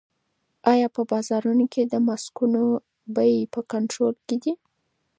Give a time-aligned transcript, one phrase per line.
[0.71, 2.61] آیا په بازارونو کې د ماسکونو
[3.15, 4.53] بیې په کنټرول کې دي؟